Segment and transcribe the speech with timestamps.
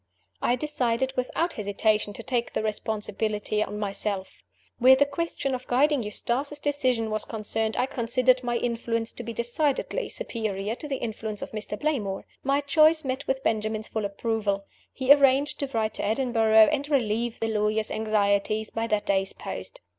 [0.41, 4.41] I decided, without hesitation, to take the responsibility on myself.
[4.79, 9.31] Where the question of guiding Eustace's decision was concerned, I considered my influence to be
[9.31, 11.79] decidedly superior to the influence of Mr.
[11.79, 12.25] Playmore.
[12.43, 14.65] My choice met with Benjamin's full approval.
[14.91, 19.81] He arranged to write to Edinburgh, and relieve the lawyer's anxieties by that day's post.